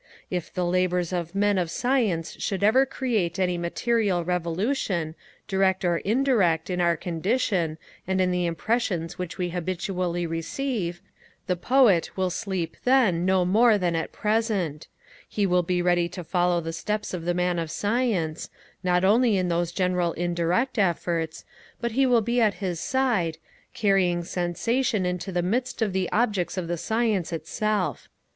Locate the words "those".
19.49-19.71